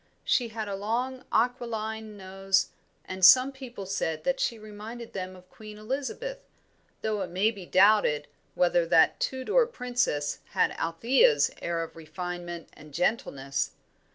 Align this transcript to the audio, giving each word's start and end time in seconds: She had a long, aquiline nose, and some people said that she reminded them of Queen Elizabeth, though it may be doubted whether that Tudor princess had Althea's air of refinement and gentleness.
She 0.23 0.47
had 0.47 0.67
a 0.67 0.73
long, 0.73 1.25
aquiline 1.31 2.17
nose, 2.17 2.69
and 3.05 3.23
some 3.23 3.51
people 3.51 3.85
said 3.85 4.23
that 4.23 4.39
she 4.39 4.57
reminded 4.57 5.13
them 5.13 5.35
of 5.35 5.47
Queen 5.51 5.77
Elizabeth, 5.77 6.39
though 7.03 7.21
it 7.21 7.29
may 7.29 7.51
be 7.51 7.67
doubted 7.67 8.27
whether 8.55 8.87
that 8.87 9.19
Tudor 9.19 9.67
princess 9.67 10.39
had 10.53 10.71
Althea's 10.71 11.51
air 11.61 11.83
of 11.83 11.95
refinement 11.95 12.69
and 12.73 12.95
gentleness. 12.95 13.73